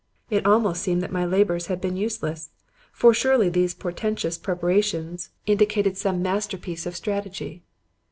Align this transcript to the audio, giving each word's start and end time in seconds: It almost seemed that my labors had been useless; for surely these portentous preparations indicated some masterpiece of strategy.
It 0.31 0.47
almost 0.47 0.81
seemed 0.81 1.03
that 1.03 1.11
my 1.11 1.25
labors 1.27 1.67
had 1.67 1.79
been 1.79 1.95
useless; 1.95 2.49
for 2.91 3.13
surely 3.13 3.49
these 3.49 3.75
portentous 3.75 4.35
preparations 4.35 5.29
indicated 5.45 5.95
some 5.95 6.23
masterpiece 6.23 6.87
of 6.87 6.95
strategy. 6.95 7.61